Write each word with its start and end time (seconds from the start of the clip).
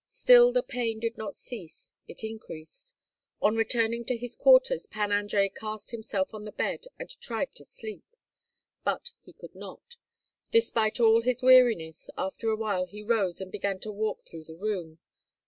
Still 0.09 0.51
the 0.51 0.63
pain 0.63 0.99
did 0.99 1.15
not 1.15 1.35
cease; 1.35 1.93
it 2.07 2.23
increased. 2.23 2.95
On 3.39 3.55
returning 3.55 4.03
to 4.05 4.17
his 4.17 4.35
quarters 4.35 4.87
Pan 4.87 5.11
Andrei 5.11 5.47
cast 5.47 5.91
himself 5.91 6.33
on 6.33 6.43
the 6.43 6.51
bed 6.51 6.85
and 6.97 7.07
tried 7.21 7.53
to 7.53 7.63
sleep; 7.65 8.03
but 8.83 9.11
he 9.21 9.31
could 9.31 9.53
not, 9.53 9.97
despite 10.49 10.99
all 10.99 11.21
his 11.21 11.43
weariness. 11.43 12.09
After 12.17 12.49
a 12.49 12.57
while 12.57 12.87
he 12.87 13.03
rose 13.03 13.39
and 13.41 13.51
began 13.51 13.77
to 13.81 13.91
walk 13.91 14.25
through 14.25 14.45
the 14.45 14.55
room. 14.57 14.97